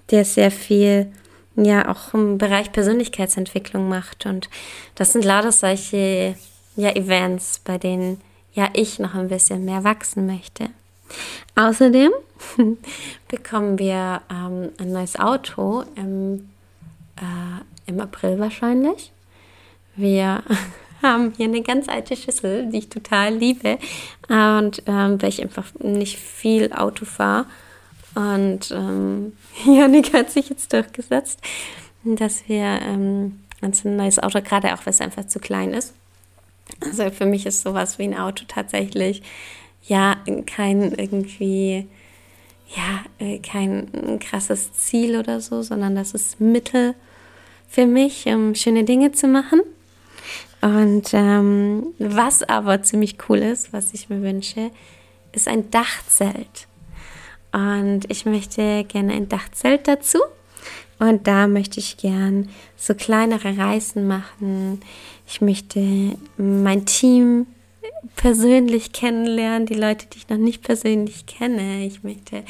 der 0.10 0.26
sehr 0.26 0.52
viel 0.52 1.12
ja 1.56 1.90
auch 1.90 2.14
im 2.14 2.38
Bereich 2.38 2.72
Persönlichkeitsentwicklung 2.72 3.88
macht. 3.88 4.26
Und 4.26 4.50
das 4.96 5.14
sind 5.14 5.26
lauter 5.26 5.52
solche 5.52 6.36
ja, 6.76 6.96
Events, 6.96 7.60
bei 7.64 7.78
denen 7.78 8.22
ja 8.54 8.70
ich 8.74 9.00
noch 9.00 9.14
ein 9.14 9.28
bisschen 9.28 9.66
mehr 9.66 9.84
wachsen 9.84 10.26
möchte. 10.26 10.70
Außerdem 11.56 12.12
bekommen 13.28 13.80
wir 13.80 14.22
ähm, 14.30 14.70
ein 14.78 14.92
neues 14.92 15.18
Auto 15.18 15.84
im, 15.96 16.50
äh, 17.18 17.90
im 17.90 18.00
April 18.00 18.40
wahrscheinlich. 18.40 19.12
Wir 19.98 20.44
haben 21.02 21.34
hier 21.36 21.46
eine 21.46 21.62
ganz 21.62 21.90
alte 21.90 22.16
Schüssel, 22.16 22.70
die 22.70 22.78
ich 22.78 22.90
total 22.90 23.36
liebe. 23.36 23.78
Und 24.30 24.84
ähm, 24.86 25.22
weil 25.22 25.30
ich 25.30 25.42
einfach 25.42 25.66
nicht 25.80 26.18
viel 26.18 26.72
Auto 26.72 27.06
fahre. 27.06 27.46
Und 28.16 28.72
ähm, 28.72 29.34
Janik 29.66 30.14
hat 30.14 30.32
sich 30.32 30.50
jetzt 30.50 30.72
durchgesetzt, 30.72 31.40
dass 32.04 32.48
wir 32.48 32.64
ähm, 32.64 33.40
uns 33.62 33.84
ein 33.86 33.96
neues 33.96 34.20
Auto, 34.20 34.42
gerade 34.42 34.74
auch 34.74 34.86
weil 34.86 34.94
es 34.94 35.02
einfach 35.02 35.26
zu 35.26 35.40
klein 35.40 35.74
ist. 35.74 35.94
Also 36.82 37.10
für 37.12 37.26
mich 37.26 37.46
ist 37.46 37.62
sowas 37.62 37.98
wie 37.98 38.04
ein 38.04 38.18
Auto 38.18 38.44
tatsächlich 38.48 39.24
ja 39.84 40.18
kein 40.46 40.92
irgendwie 40.92 41.88
ja 42.76 43.06
äh, 43.26 43.40
kein 43.40 44.20
krasses 44.20 44.74
Ziel 44.74 45.18
oder 45.18 45.40
so, 45.40 45.62
sondern 45.62 45.96
das 45.96 46.14
ist 46.14 46.42
Mittel 46.42 46.94
für 47.70 47.86
mich, 47.86 48.26
um 48.28 48.54
schöne 48.56 48.84
Dinge 48.84 49.12
zu 49.12 49.28
machen. 49.28 49.62
Und 50.62 51.10
ähm, 51.14 51.88
was 52.00 52.44
aber 52.44 52.82
ziemlich 52.82 53.18
cool 53.30 53.38
ist, 53.40 53.74
was 53.74 53.94
ich 53.94 54.10
mir 54.10 54.22
wünsche, 54.22 54.72
ist 55.32 55.48
ein 55.48 55.70
Dachzelt. 55.70 56.68
Und 57.52 58.02
ich 58.10 58.26
möchte 58.26 58.84
gerne 58.86 59.14
ein 59.14 59.30
Dachzelt 59.30 59.88
dazu. 59.88 60.20
Und 61.00 61.28
da 61.28 61.48
möchte 61.48 61.80
ich 61.80 61.98
gern 61.98 62.50
so 62.76 62.96
kleinere 62.96 63.58
Reisen 63.58 64.08
machen. 64.08 64.82
Ich 65.28 65.42
möchte 65.42 66.18
mein 66.38 66.86
Team 66.86 67.46
persönlich 68.16 68.94
kennenlernen, 68.94 69.68
die 69.68 69.76
Leute, 69.76 70.08
die 70.08 70.18
ich 70.18 70.30
noch 70.30 70.38
nicht 70.38 70.64
persönlich 70.64 71.26
kenne. 71.28 71.86
Ich 71.86 72.04
möchte 72.04 72.44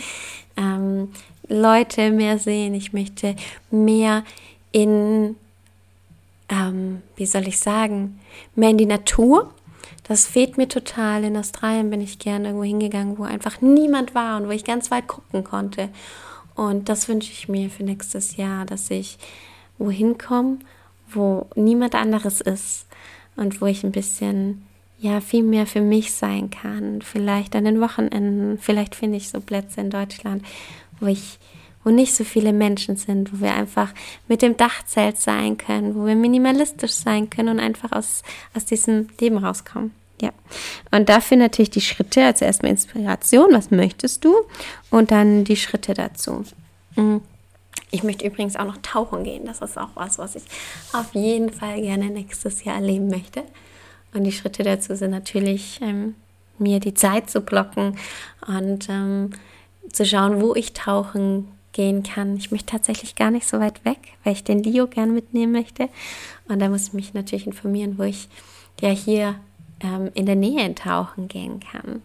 ähm, 0.55 1.11
Leute 1.47 2.11
mehr 2.11 2.39
sehen. 2.39 2.73
Ich 2.73 2.93
möchte 2.93 3.35
mehr 3.69 4.23
in 4.71 5.35
ähm, 6.49 7.01
wie 7.15 7.25
soll 7.25 7.47
ich 7.47 7.59
sagen, 7.59 8.19
mehr 8.55 8.69
in 8.69 8.77
die 8.77 8.85
Natur. 8.85 9.53
Das 10.07 10.25
fehlt 10.25 10.57
mir 10.57 10.67
total. 10.67 11.23
In 11.23 11.37
Australien 11.37 11.89
bin 11.89 12.01
ich 12.01 12.19
gerne 12.19 12.49
irgendwo 12.49 12.63
hingegangen, 12.63 13.17
wo 13.17 13.23
einfach 13.23 13.61
niemand 13.61 14.15
war 14.15 14.39
und 14.39 14.47
wo 14.47 14.51
ich 14.51 14.63
ganz 14.63 14.89
weit 14.89 15.07
gucken 15.07 15.43
konnte. 15.43 15.89
Und 16.55 16.89
das 16.89 17.07
wünsche 17.07 17.31
ich 17.31 17.49
mir 17.49 17.69
für 17.69 17.83
nächstes 17.83 18.37
Jahr, 18.37 18.65
dass 18.65 18.89
ich 18.89 19.17
wohin 19.77 20.17
komme, 20.17 20.59
wo 21.09 21.47
niemand 21.55 21.95
anderes 21.95 22.41
ist 22.41 22.87
und 23.35 23.61
wo 23.61 23.65
ich 23.65 23.83
ein 23.83 23.91
bisschen 23.91 24.65
ja 24.99 25.21
viel 25.21 25.43
mehr 25.43 25.67
für 25.67 25.81
mich 25.81 26.13
sein 26.13 26.49
kann. 26.49 27.01
Vielleicht 27.01 27.55
an 27.55 27.65
den 27.65 27.79
Wochenenden, 27.79 28.57
vielleicht 28.57 28.95
finde 28.95 29.17
ich 29.17 29.29
so 29.29 29.39
Plätze 29.39 29.81
in 29.81 29.89
Deutschland, 29.89 30.43
wo 30.99 31.05
ich 31.05 31.37
wo 31.87 31.91
nicht 31.91 32.13
so 32.13 32.25
viele 32.25 32.51
Menschen 32.51 32.97
sind, 32.97 33.31
wo 33.31 33.41
wir 33.41 33.53
einfach 33.53 33.93
mit 34.27 34.41
dem 34.41 34.57
Dachzelt 34.57 35.17
sein 35.17 35.55
können, 35.55 35.95
wo 35.95 36.05
wir 36.05 36.15
minimalistisch 36.15 36.91
sein 36.91 37.29
können 37.29 37.47
und 37.47 37.59
einfach 37.61 37.93
aus, 37.93 38.23
aus 38.53 38.65
diesem 38.65 39.07
Leben 39.21 39.37
rauskommen. 39.37 39.93
Ja. 40.21 40.31
Und 40.91 41.07
dafür 41.07 41.37
natürlich 41.37 41.69
die 41.69 41.79
Schritte, 41.79 42.25
also 42.25 42.43
erstmal 42.43 42.71
Inspiration, 42.71 43.53
was 43.53 43.71
möchtest 43.71 44.25
du? 44.25 44.35
Und 44.89 45.11
dann 45.11 45.45
die 45.45 45.55
Schritte 45.55 45.93
dazu. 45.93 46.43
Mhm. 46.97 47.21
Ich 47.89 48.03
möchte 48.03 48.27
übrigens 48.27 48.57
auch 48.57 48.65
noch 48.65 48.79
tauchen 48.81 49.23
gehen. 49.23 49.45
Das 49.45 49.61
ist 49.61 49.77
auch 49.77 49.91
was, 49.95 50.17
was 50.17 50.35
ich 50.35 50.43
auf 50.91 51.13
jeden 51.13 51.53
Fall 51.53 51.79
gerne 51.79 52.09
nächstes 52.09 52.65
Jahr 52.65 52.75
erleben 52.75 53.07
möchte. 53.07 53.43
Und 54.13 54.25
die 54.25 54.33
Schritte 54.33 54.63
dazu 54.63 54.93
sind 54.93 55.11
natürlich, 55.11 55.79
ähm, 55.81 56.15
mir 56.57 56.81
die 56.81 56.95
Zeit 56.95 57.29
zu 57.29 57.39
blocken 57.39 57.97
und 58.45 58.89
ähm, 58.89 59.29
zu 59.89 60.05
schauen, 60.05 60.41
wo 60.41 60.53
ich 60.53 60.73
tauchen 60.73 61.47
gehen 61.77 62.01
kann. 62.01 62.35
Ich 62.37 62.49
möchte 62.49 62.71
tatsächlich 62.71 63.15
gar 63.15 63.29
nicht 63.29 63.47
so 63.47 63.59
weit 63.59 63.85
weg, 63.85 63.99
weil 64.23 64.33
ich 64.33 64.43
den 64.43 64.63
Leo 64.63 64.87
gern 64.87 65.13
mitnehmen 65.13 65.53
möchte. 65.53 65.89
Und 66.49 66.59
da 66.59 66.69
muss 66.69 66.87
ich 66.87 66.93
mich 66.93 67.13
natürlich 67.13 67.45
informieren, 67.45 67.99
wo 67.99 68.03
ich 68.03 68.27
ja 68.81 68.89
hier 68.89 69.35
ähm, 69.81 70.09
in 70.15 70.25
der 70.25 70.35
Nähe 70.35 70.73
tauchen 70.73 71.27
gehen 71.27 71.59
kann. 71.59 72.01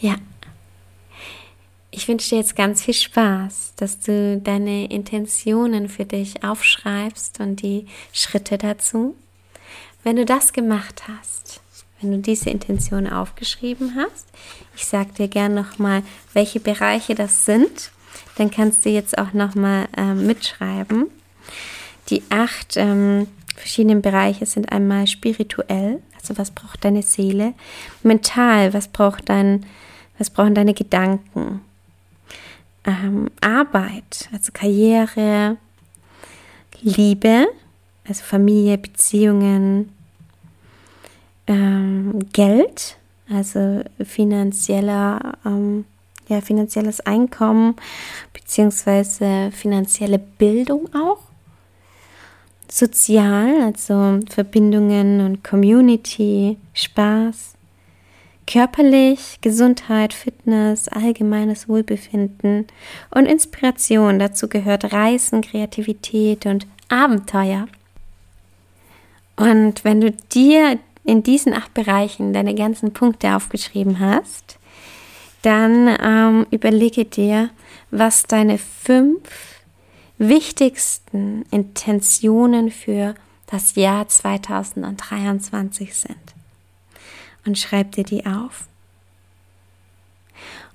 Ja. 0.00 0.16
Ich 1.90 2.08
wünsche 2.08 2.30
dir 2.30 2.36
jetzt 2.36 2.54
ganz 2.54 2.82
viel 2.82 2.94
Spaß, 2.94 3.72
dass 3.76 4.00
du 4.00 4.38
deine 4.38 4.90
Intentionen 4.90 5.88
für 5.88 6.04
dich 6.04 6.44
aufschreibst 6.44 7.40
und 7.40 7.62
die 7.62 7.86
Schritte 8.12 8.58
dazu. 8.58 9.14
Wenn 10.04 10.16
du 10.16 10.26
das 10.26 10.52
gemacht 10.52 11.04
hast, 11.08 11.60
wenn 12.00 12.12
du 12.12 12.18
diese 12.18 12.50
Intention 12.50 13.06
aufgeschrieben 13.06 13.94
hast, 13.96 14.26
ich 14.76 14.84
sage 14.84 15.12
dir 15.12 15.28
gerne 15.28 15.54
nochmal, 15.54 16.02
welche 16.34 16.60
Bereiche 16.60 17.14
das 17.14 17.46
sind 17.46 17.92
dann 18.36 18.50
kannst 18.50 18.84
du 18.84 18.90
jetzt 18.90 19.18
auch 19.18 19.32
nochmal 19.32 19.88
ähm, 19.96 20.26
mitschreiben. 20.26 21.10
Die 22.08 22.22
acht 22.30 22.76
ähm, 22.76 23.28
verschiedenen 23.56 24.02
Bereiche 24.02 24.46
sind 24.46 24.72
einmal 24.72 25.06
spirituell, 25.06 26.02
also 26.14 26.36
was 26.38 26.50
braucht 26.50 26.84
deine 26.84 27.02
Seele, 27.02 27.54
mental, 28.02 28.74
was 28.74 28.88
braucht 28.88 29.28
dein, 29.28 29.66
was 30.18 30.30
brauchen 30.30 30.54
deine 30.54 30.74
Gedanken, 30.74 31.60
ähm, 32.84 33.30
Arbeit, 33.40 34.28
also 34.32 34.50
Karriere, 34.52 35.56
Liebe, 36.80 37.46
also 38.08 38.24
Familie, 38.24 38.78
Beziehungen, 38.78 39.92
ähm, 41.46 42.18
Geld, 42.32 42.96
also 43.30 43.82
finanzieller 44.04 45.38
ähm, 45.44 45.84
ja, 46.32 46.40
finanzielles 46.40 47.00
Einkommen 47.00 47.76
beziehungsweise 48.32 49.50
finanzielle 49.52 50.18
Bildung 50.18 50.88
auch. 50.94 51.18
Sozial, 52.70 53.60
also 53.62 54.20
Verbindungen 54.30 55.20
und 55.20 55.44
Community, 55.44 56.56
Spaß. 56.74 57.52
Körperlich, 58.46 59.38
Gesundheit, 59.40 60.12
Fitness, 60.12 60.88
allgemeines 60.88 61.68
Wohlbefinden 61.68 62.66
und 63.10 63.26
Inspiration. 63.26 64.18
Dazu 64.18 64.48
gehört 64.48 64.92
Reisen, 64.92 65.42
Kreativität 65.42 66.46
und 66.46 66.66
Abenteuer. 66.88 67.68
Und 69.36 69.84
wenn 69.84 70.00
du 70.00 70.10
dir 70.10 70.78
in 71.04 71.22
diesen 71.22 71.54
acht 71.54 71.72
Bereichen 71.74 72.32
deine 72.32 72.54
ganzen 72.54 72.92
Punkte 72.92 73.34
aufgeschrieben 73.34 74.00
hast, 74.00 74.58
dann 75.42 75.96
ähm, 76.00 76.46
überlege 76.50 77.04
dir, 77.04 77.50
was 77.90 78.24
deine 78.24 78.58
fünf 78.58 79.20
wichtigsten 80.18 81.44
Intentionen 81.50 82.70
für 82.70 83.14
das 83.46 83.74
Jahr 83.74 84.08
2023 84.08 85.94
sind. 85.94 86.16
Und 87.44 87.58
schreib 87.58 87.92
dir 87.92 88.04
die 88.04 88.24
auf. 88.24 88.66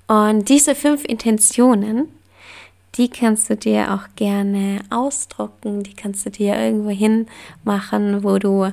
Und 0.06 0.48
diese 0.48 0.74
fünf 0.74 1.04
Intentionen, 1.04 2.08
die 2.94 3.08
kannst 3.08 3.50
du 3.50 3.56
dir 3.56 3.92
auch 3.94 4.14
gerne 4.16 4.80
ausdrucken, 4.90 5.82
die 5.82 5.94
kannst 5.94 6.26
du 6.26 6.30
dir 6.30 6.56
irgendwo 6.58 6.90
hin 6.90 7.26
machen, 7.64 8.22
wo 8.22 8.38
du, 8.38 8.72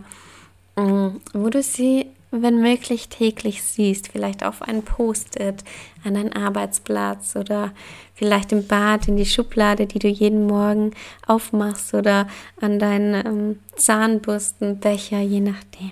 mm, 0.75 1.21
wo 1.33 1.49
du 1.49 1.61
sie 1.61 2.07
wenn 2.41 2.61
möglich 2.61 3.09
täglich 3.09 3.63
siehst, 3.63 4.09
vielleicht 4.09 4.43
auf 4.43 4.61
ein 4.61 4.83
Post-it, 4.83 5.63
an 6.03 6.15
deinen 6.15 6.33
Arbeitsplatz 6.33 7.35
oder 7.35 7.71
vielleicht 8.13 8.51
im 8.51 8.65
Bad 8.67 9.07
in 9.07 9.17
die 9.17 9.25
Schublade, 9.25 9.85
die 9.85 9.99
du 9.99 10.07
jeden 10.07 10.47
Morgen 10.47 10.91
aufmachst 11.27 11.93
oder 11.93 12.27
an 12.61 12.79
deinen 12.79 13.25
ähm, 13.25 13.59
Zahnbürstenbecher, 13.75 15.19
je 15.19 15.41
nachdem. 15.41 15.91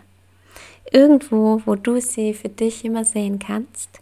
Irgendwo, 0.91 1.61
wo 1.65 1.75
du 1.75 1.99
sie 1.99 2.33
für 2.33 2.49
dich 2.49 2.85
immer 2.85 3.03
sehen 3.03 3.39
kannst 3.39 4.01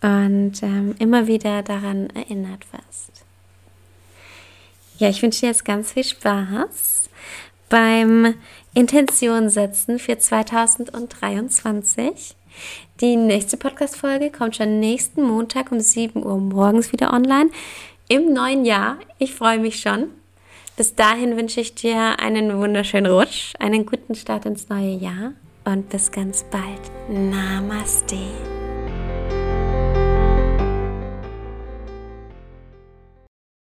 und 0.00 0.62
ähm, 0.62 0.94
immer 0.98 1.26
wieder 1.26 1.62
daran 1.62 2.08
erinnert 2.10 2.64
wirst. 2.72 3.24
Ja, 4.98 5.08
ich 5.08 5.22
wünsche 5.22 5.40
dir 5.40 5.48
jetzt 5.48 5.64
ganz 5.64 5.92
viel 5.92 6.04
Spaß 6.04 7.10
beim 7.68 8.34
Intention 8.74 9.48
setzen 9.48 9.98
für 9.98 10.18
2023. 10.18 12.36
Die 13.00 13.16
nächste 13.16 13.56
Podcast-Folge 13.56 14.30
kommt 14.30 14.56
schon 14.56 14.80
nächsten 14.80 15.22
Montag 15.22 15.72
um 15.72 15.80
7 15.80 16.24
Uhr 16.24 16.38
morgens 16.38 16.92
wieder 16.92 17.12
online 17.12 17.50
im 18.08 18.32
neuen 18.32 18.64
Jahr. 18.64 18.98
Ich 19.18 19.34
freue 19.34 19.58
mich 19.58 19.80
schon. 19.80 20.08
Bis 20.76 20.96
dahin 20.96 21.36
wünsche 21.36 21.60
ich 21.60 21.74
dir 21.74 22.18
einen 22.18 22.58
wunderschönen 22.58 23.12
Rutsch, 23.12 23.54
einen 23.60 23.86
guten 23.86 24.16
Start 24.16 24.44
ins 24.44 24.68
neue 24.68 24.96
Jahr 24.96 25.32
und 25.64 25.88
bis 25.88 26.10
ganz 26.10 26.44
bald. 26.44 26.80
Namaste. 27.08 28.18